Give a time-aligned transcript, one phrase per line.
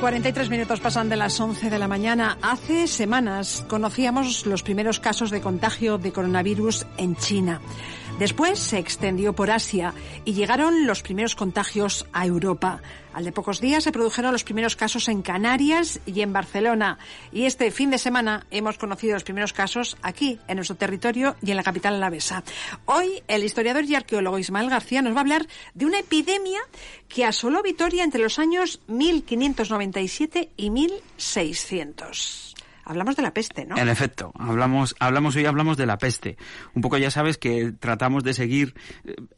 [0.00, 2.38] 43 minutos pasan de las 11 de la mañana.
[2.40, 7.60] Hace semanas conocíamos los primeros casos de contagio de coronavirus en China.
[8.18, 12.82] Después se extendió por Asia y llegaron los primeros contagios a Europa.
[13.14, 16.98] Al de pocos días se produjeron los primeros casos en Canarias y en Barcelona.
[17.30, 21.52] Y este fin de semana hemos conocido los primeros casos aquí, en nuestro territorio y
[21.52, 22.42] en la capital alavesa.
[22.86, 26.60] Hoy el historiador y arqueólogo Ismael García nos va a hablar de una epidemia
[27.08, 32.47] que asoló Vitoria entre los años 1597 y 1600.
[32.88, 33.76] Hablamos de la peste, ¿no?
[33.76, 36.36] En efecto, hablamos, hablamos hoy hablamos de la peste.
[36.74, 38.74] Un poco ya sabes que tratamos de seguir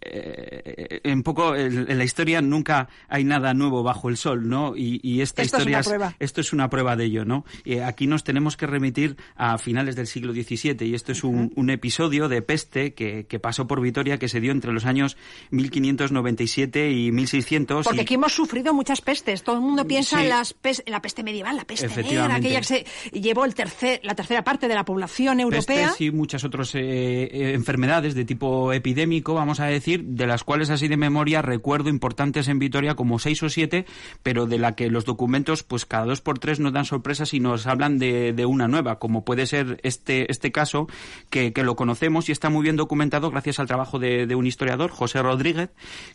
[0.00, 4.76] eh, un poco en, en la historia nunca hay nada nuevo bajo el sol, ¿no?
[4.76, 6.14] Y, y esta Esto es historia una prueba.
[6.18, 7.44] esto es una prueba de ello, ¿no?
[7.84, 11.70] Aquí nos tenemos que remitir a finales del siglo XVII y esto es un, un
[11.70, 15.16] episodio de peste que, que pasó por Vitoria que se dio entre los años
[15.50, 17.84] 1597 y 1600.
[17.84, 19.42] Porque y- aquí hemos sufrido muchas pestes.
[19.42, 20.22] Todo el mundo piensa Sí.
[20.24, 23.54] en, las pes- en la peste medieval, la peste negra, aquella que se llevó el
[23.54, 25.88] tercer, la tercera parte de la población europea.
[25.88, 30.44] Pestes y muchas otras eh, eh, enfermedades de tipo epidémico, vamos a decir, de las
[30.44, 33.86] cuales así de memoria recuerdo importantes en Vitoria como seis o siete,
[34.22, 37.40] pero de la que los documentos, pues cada dos por tres nos dan sorpresas y
[37.40, 40.88] nos hablan de, de una nueva, como puede ser este, este caso,
[41.30, 44.90] que, que lo conocemos y está muy bien documentado gracias al trabajo de, un historiador,
[44.90, 45.70] José Rodríguez,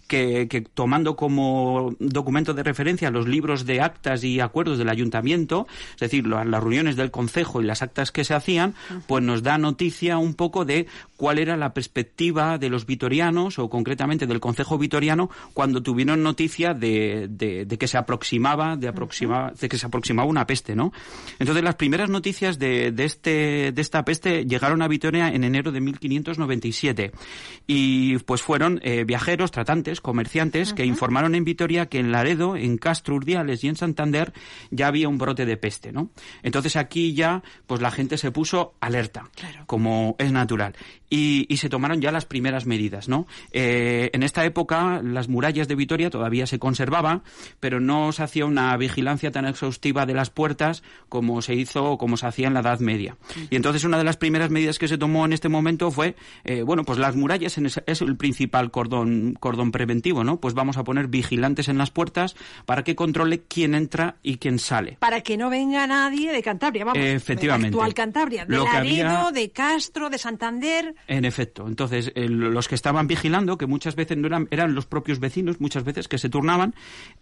[0.08, 6.00] que, tomando como documento de referencia los libros de actas y acuerdos del ayuntamiento, es
[6.00, 8.74] decir, las reuniones del concejo y las actas que se hacían,
[9.08, 13.70] pues nos da noticia un poco de cuál era la perspectiva de los vitorianos o
[13.70, 19.54] concretamente del concejo vitoriano cuando tuvieron noticia de, de- de que se aproximaba de, aproxima-
[19.54, 20.92] de que se aproximaba una peste, ¿no?
[21.40, 25.72] Entonces las primeras noticias de, de este de esta peste llegaron a Vitoria en enero
[25.72, 27.12] de 1597
[27.68, 32.78] y pues fueron eh, viajeros, tratantes, comerciantes que informaron en Vitoria que en Laredo, en
[32.78, 34.34] Castro Urdiales y en Santander
[34.72, 36.10] ya había un brote de peste, ¿no?
[36.42, 39.66] Entonces aquí ya pues la gente se puso alerta, Claro.
[39.66, 40.74] como es natural,
[41.16, 43.28] y, y se tomaron ya las primeras medidas, ¿no?
[43.52, 47.22] Eh, en esta época las murallas de Vitoria todavía se conservaban,
[47.60, 51.98] pero no se hacía una vigilancia tan exhaustiva de las puertas como se hizo o
[52.00, 53.16] como se hacía en la Edad Media.
[53.52, 56.16] Y entonces una de las primeras medidas que se tomó en este momento fue,
[56.46, 60.40] eh, bueno, pues las murallas es el principal cordón, cordón preventivo, ¿no?
[60.40, 62.36] Pues vamos a poner vigilantes en las puertas
[62.66, 64.98] para que controle quién entra y quién sale.
[65.00, 66.98] Para que no venga nadie de Cantabria, vamos.
[67.04, 67.68] Efectivamente.
[67.70, 68.46] De la actual Cantabria.
[68.46, 70.96] De Lo Laredo, había- de Castro, de Santander.
[71.08, 71.68] En efecto.
[71.68, 75.60] Entonces, el- los que estaban vigilando, que muchas veces no eran, eran los propios vecinos,
[75.60, 76.74] muchas veces que se turnaban,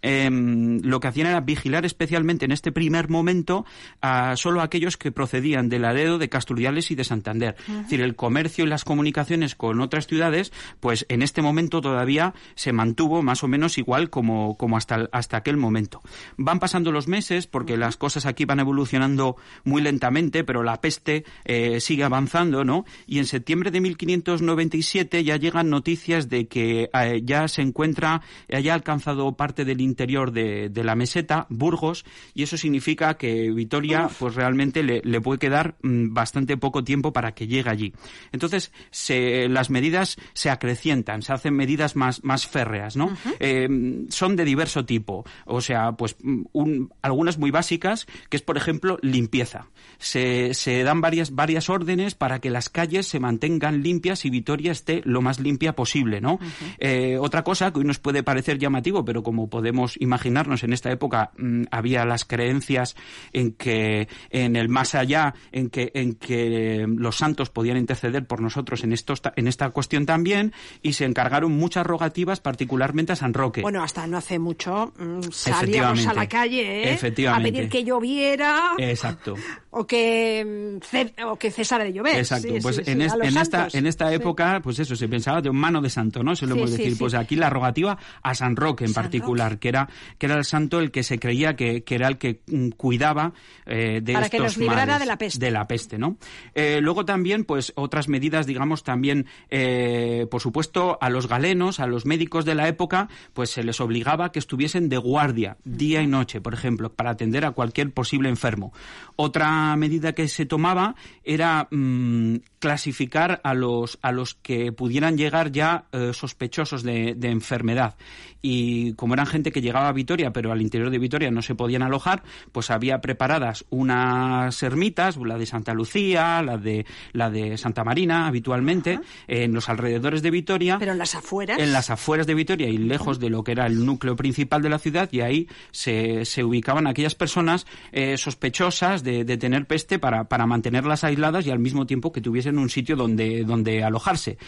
[0.02, 3.64] em, lo que hacían era vigilar especialmente en este primer momento
[4.00, 7.56] a solo aquellos que procedían de Laredo, de Casturdiales y de Santander.
[7.68, 12.34] Es decir, el comercio y las comunicaciones con otras ciudades, pues en este momento todavía
[12.54, 16.00] se mantuvo más o menos igual como, como hasta, hasta aquel momento.
[16.36, 21.24] Van pasando los meses porque las cosas aquí van evolucionando muy lentamente, pero la peste
[21.44, 22.84] eh, sigue avanzando, ¿no?
[23.06, 28.22] Y en septiembre de 1597 ya llegan noticias de que eh, ya se encuentra,
[28.52, 34.08] haya alcanzado parte del interior de, de la meseta, Burgos, y eso significa que Vitoria,
[34.18, 37.92] pues realmente le, le puede quedar mm, bastante poco tiempo para que llegue allí.
[38.32, 43.16] Entonces, se, las medidas se acrecientan, se hacen medidas más, más férreas, ¿no?
[43.40, 43.68] Eh,
[44.08, 45.24] son de diverso tipo.
[45.46, 49.66] O sea, pues mm, un- algunas muy básicas, que es, por ejemplo, limpieza.
[49.98, 54.72] Se, se dan varias, varias órdenes para que las calles se mantengan limpias y Vitoria
[54.72, 56.38] esté lo más limpia posible, ¿no?
[56.78, 60.90] Eh, otra cosa que hoy nos puede parecer llamativo, pero como podemos imaginarnos en esta
[60.90, 62.96] época mm, había las creencias
[63.32, 68.40] en que en el más allá, en que, en que los santos podían interceder por
[68.40, 70.52] nosotros en, estos, en esta cuestión también,
[70.82, 73.62] y se encargaron muchas rogativas, particularmente a San Roque.
[73.62, 77.28] Bueno, hasta no hace mucho mm, salíamos a la calle ¿eh?
[77.28, 78.72] a pedir que lloviera.
[78.78, 79.34] Exacto.
[79.72, 82.16] O que, mm, o que cesara de llover.
[82.18, 85.08] Exacto, Sí, pues sí, en, sí, es- en esta, en esta época, pues eso, se
[85.08, 86.36] pensaba de mano de santo, ¿no?
[86.36, 86.96] Se lo hemos decir.
[86.98, 89.88] Pues aquí la rogativa a San Roque en San particular, que era
[90.18, 93.32] que era el santo el que se creía que, que era el que mm, cuidaba
[93.66, 95.38] eh, de Para que estos nos librara males, de la peste.
[95.44, 96.16] de la peste, ¿no?
[96.54, 101.86] Eh, luego también, pues otras medidas, digamos, también, eh, por supuesto, a los galenos, a
[101.86, 106.06] los médicos de la época, pues se les obligaba que estuviesen de guardia día y
[106.06, 108.72] noche, por ejemplo, para atender a cualquier posible enfermo.
[109.16, 110.94] Otra medida que se tomaba
[111.24, 117.28] era mm, clasificar a los a los que pudieran llegar ya eh, sospechosos de, de
[117.28, 117.96] enfermedad.
[118.40, 121.54] Y como eran gente que llegaba a Vitoria pero al interior de Vitoria no se
[121.54, 127.56] podían alojar pues había preparadas unas ermitas la de Santa Lucía la de la de
[127.56, 130.78] Santa Marina habitualmente en los alrededores de Vitoria.
[130.78, 131.58] Pero en las afueras.
[131.58, 134.68] en las afueras de Vitoria y lejos de lo que era el núcleo principal de
[134.68, 139.98] la ciudad y ahí se, se ubicaban aquellas personas eh, sospechosas de, de tener peste
[139.98, 144.38] para, para mantenerlas aisladas y al mismo tiempo que tuviesen un sitio donde, donde alojarse.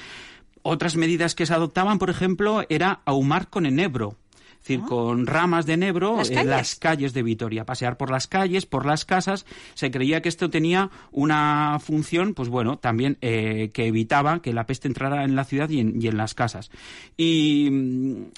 [0.62, 4.16] Otras medidas que se adoptaban, por ejemplo, era ahumar con enebro.
[4.64, 8.26] Es decir, con ramas de enebro ¿Las en las calles de Vitoria, pasear por las
[8.26, 9.44] calles, por las casas.
[9.74, 14.64] Se creía que esto tenía una función, pues bueno, también eh, que evitaba que la
[14.64, 16.70] peste entrara en la ciudad y en, y en las casas.
[17.18, 17.68] Y,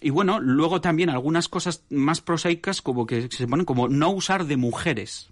[0.01, 4.47] y bueno, luego también algunas cosas más prosaicas como que se ponen como no usar
[4.47, 5.31] de mujeres.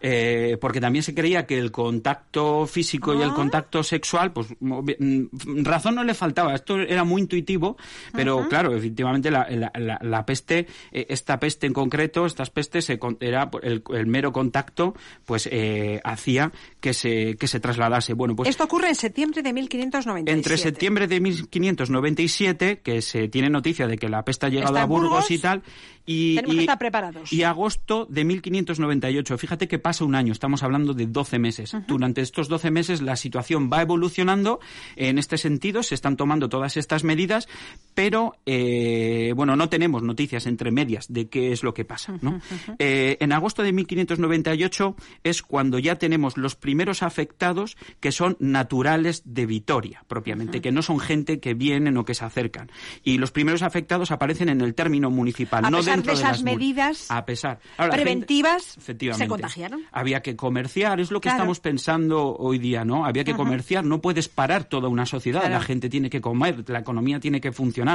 [0.00, 3.34] Eh, porque también se creía que el contacto físico y el Ah.
[3.34, 5.24] contacto sexual, pues mm,
[5.64, 6.54] razón no le faltaba.
[6.54, 7.76] Esto era muy intuitivo,
[8.12, 12.84] pero claro, efectivamente la, la- la- la peste, eh, esta peste en concreto, estas pestes,
[12.84, 14.94] se era por el, el mero contacto,
[15.26, 18.14] pues eh, hacía que se, que se trasladase.
[18.14, 20.30] Bueno, pues Esto ocurre en septiembre de 1597.
[20.32, 24.84] entre septiembre de 1597, que se tiene noticia de que la peste ha llegado a
[24.84, 25.30] Burgos.
[25.30, 25.62] y tal,
[26.06, 27.32] y, Tenemos y- que estar preparados.
[27.32, 29.36] y agosto de 1598.
[29.38, 31.74] Fíjate que pasa un año, estamos hablando de 12 meses.
[31.86, 34.60] Durante estos 12 meses la situación va evolucionando
[34.96, 37.48] en este sentido, se están tomando todas estas medidas,
[37.98, 42.14] pero eh, bueno, no tenemos noticias entre medias de qué es lo que pasa.
[42.22, 42.40] ¿no?
[42.78, 49.22] Eh, en agosto de 1598 es cuando ya tenemos los primeros afectados que son naturales
[49.24, 52.70] de Vitoria, propiamente, que no son gente que vienen o que se acercan.
[53.02, 56.30] Y los primeros afectados aparecen en el término municipal, A no pesar dentro de esas
[56.30, 57.58] las mur- medidas A pesar.
[57.78, 59.80] Ahora, la gente- preventivas, efectivamente, se contagiaron.
[59.90, 61.38] Había que comerciar, es lo que Claro.
[61.38, 63.06] estamos pensando hoy día, ¿no?
[63.06, 65.54] Había que comerciar, no puedes parar toda una sociedad, Claro.
[65.56, 67.87] la gente tiene que comer, la economía tiene que funcionar.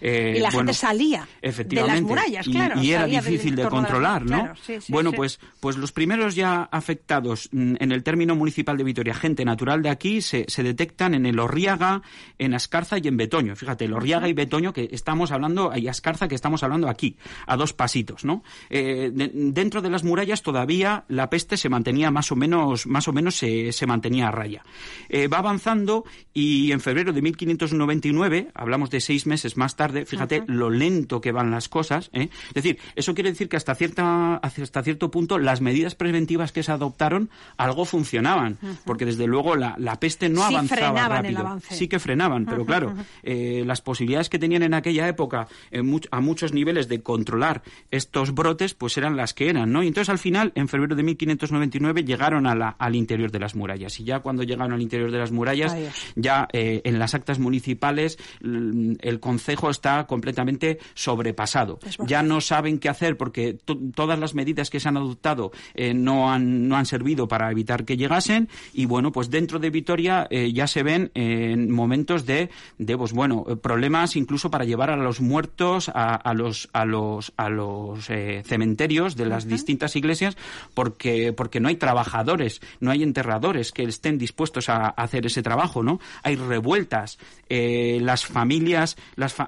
[0.00, 3.68] Eh, Y la bueno, gente salía de las murallas, y- claro, Y, era difícil de
[3.68, 4.38] controlar, ¿no?
[4.38, 5.16] claro, sí, sí, bueno, sí.
[5.16, 9.82] pues pues los primeros ya afectados mm, en el término municipal de Vitoria, gente natural
[9.82, 12.02] de aquí, se, se detectan en el Orriaga,
[12.38, 13.56] en Ascarza y en Betoño.
[13.56, 17.16] Fíjate, el Orriaga y Betoño que estamos hablando, y Ascarza que estamos hablando aquí,
[17.46, 18.42] a dos pasitos, ¿no?
[18.70, 23.06] Eh, de- dentro de las murallas todavía la peste se mantenía más o menos, más
[23.08, 24.62] o menos se, se mantenía a raya.
[25.08, 26.04] Eh, va avanzando
[26.34, 31.32] y en febrero de 1599, hablamos de seis meses más tarde, fíjate lo lento que
[31.32, 32.28] van las cosas, ¿eh?
[32.48, 36.62] Es decir, eso quiere decir que hasta cierta, hasta cierto punto las medidas preventivas que
[36.62, 41.42] se adoptaron algo funcionaban, porque desde luego la, la peste no Sí avanzaba rápido.
[41.76, 46.08] Sí que frenaban, pero claro, eh, las posibilidades que tenían en aquella época en much-
[46.10, 49.82] a muchos niveles de controlar estos brotes, pues eran las que eran, ¿no?
[49.82, 53.54] Y entonces al final, en febrero de 1599, llegaron a la, al interior de las
[53.54, 53.98] murallas.
[54.00, 55.74] Y ya cuando llegaron al interior de las murallas,
[56.16, 61.78] ya eh, en las actas municipales el concejo está completamente sobrepasado.
[62.06, 65.94] Ya no saben qué hacer porque to- todas las medidas que se han adoptado eh,
[65.94, 70.26] no, han, no han servido para evitar que llegasen y bueno, pues dentro de Vitoria
[70.30, 74.90] eh, ya se ven eh, en momentos de, de pues bueno, problemas incluso para llevar
[74.90, 79.94] a los muertos a, a los a los a los eh, cementerios de las distintas
[79.96, 80.36] iglesias
[80.74, 85.42] porque porque no hay trabajadores, no hay enterradores que estén dispuestos a, a hacer ese
[85.42, 86.00] trabajo, ¿no?
[86.22, 87.18] Hay revueltas,
[87.48, 88.96] las familias,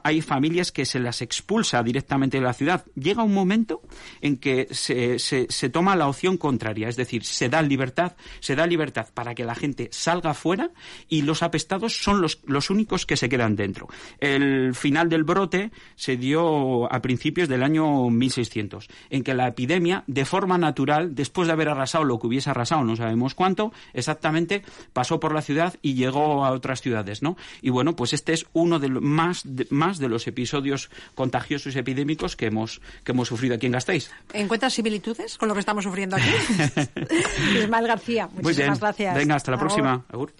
[0.02, 2.84] hay familias que se las expulsa directamente de la ciudad.
[2.94, 3.82] Llega un momento
[4.20, 8.56] en que se, se, se toma la opción contraria, es decir, se da libertad, se
[8.56, 10.70] da libertad para que la gente salga fuera
[11.08, 13.88] y los apestados son los, los únicos que se quedan dentro.
[14.18, 20.04] El final del brote se dio a principios del año 1600, en que la epidemia,
[20.06, 24.62] de forma natural, después de haber arrasado lo que hubiese arrasado, no sabemos cuánto, exactamente,
[24.92, 27.36] pasó por la ciudad y llegó a otras ciudades, ¿no?
[27.60, 31.74] Y bueno, pues este es uno de los más de, más de los episodios contagiosos
[31.74, 34.10] y epidémicos que hemos que hemos sufrido aquí en Gasteiz.
[34.32, 36.28] ¿Encuentras similitudes con lo que estamos sufriendo aquí?
[37.62, 39.14] Ismael García, muchísimas gracias.
[39.14, 39.66] Venga, hasta la Agur.
[39.66, 40.04] próxima.
[40.08, 40.32] Agur.